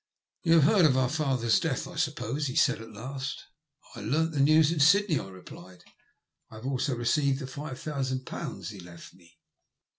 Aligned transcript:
''You 0.43 0.53
have 0.53 0.63
heard 0.63 0.85
of 0.87 0.97
our 0.97 1.07
father's 1.07 1.59
death, 1.59 1.87
I 1.87 1.95
suppose?" 1.95 2.47
he 2.47 2.55
said 2.55 2.81
at 2.81 2.91
last. 2.91 3.43
''I 3.95 3.99
learnt 3.99 4.31
the 4.31 4.39
news 4.39 4.71
in 4.71 4.79
Sydney," 4.79 5.19
I 5.19 5.27
replied. 5.27 5.83
''I 6.49 6.55
have 6.55 6.65
also 6.65 6.95
received 6.95 7.37
the 7.37 7.45
five 7.45 7.79
thousand 7.79 8.25
pounds 8.25 8.69
he 8.69 8.79
left 8.79 9.13
me." 9.13 9.37